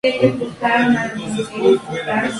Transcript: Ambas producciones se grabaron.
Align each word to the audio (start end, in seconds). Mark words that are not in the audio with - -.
Ambas 0.63 1.11
producciones 1.11 1.81
se 1.93 2.01
grabaron. 2.05 2.29